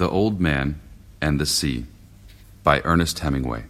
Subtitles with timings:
[0.00, 0.80] The Old Man
[1.20, 1.84] and the Sea
[2.62, 3.66] by Ernest Hemingway.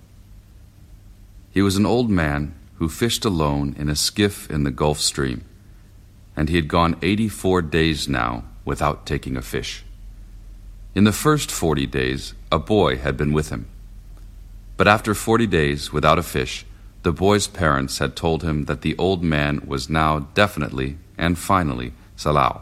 [1.50, 5.44] He was an old man who fished alone in a skiff in the Gulf Stream,
[6.36, 9.82] and he had gone 84 days now without taking a fish.
[10.94, 13.66] In the first 40 days, a boy had been with him.
[14.76, 16.64] But after 40 days without a fish,
[17.02, 21.92] the boy's parents had told him that the old man was now definitely and finally
[22.16, 22.60] Salao,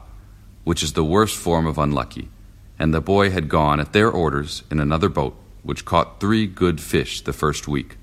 [0.64, 2.30] which is the worst form of unlucky
[2.79, 6.80] and the boy had gone at their orders in another boat, which caught three good
[6.80, 7.96] fish the first week.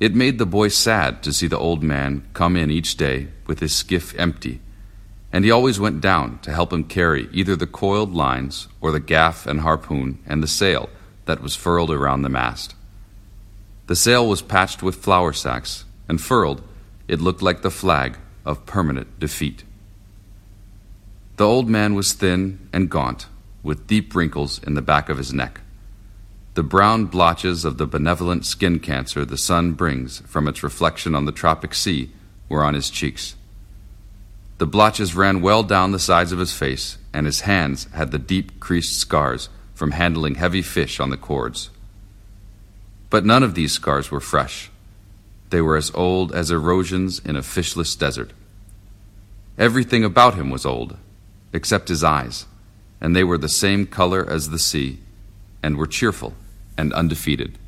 [0.00, 3.60] It made the boy sad to see the old man come in each day with
[3.60, 4.60] his skiff empty,
[5.32, 8.98] and he always went down to help him carry either the coiled lines or the
[8.98, 10.88] gaff and harpoon and the sail
[11.26, 12.74] that was furled around the mast.
[13.86, 16.62] The sail was patched with flour sacks, and furled,
[17.06, 19.64] it looked like the flag of permanent defeat.
[21.40, 23.24] The old man was thin and gaunt,
[23.62, 25.62] with deep wrinkles in the back of his neck.
[26.52, 31.24] The brown blotches of the benevolent skin cancer the sun brings from its reflection on
[31.24, 32.10] the tropic sea
[32.50, 33.36] were on his cheeks.
[34.58, 38.18] The blotches ran well down the sides of his face, and his hands had the
[38.18, 41.70] deep creased scars from handling heavy fish on the cords.
[43.08, 44.70] But none of these scars were fresh.
[45.48, 48.34] They were as old as erosions in a fishless desert.
[49.56, 50.98] Everything about him was old
[51.52, 52.46] except his eyes,
[53.00, 54.98] and they were the same color as the sea,
[55.62, 56.34] and were cheerful
[56.76, 57.58] and undefeated.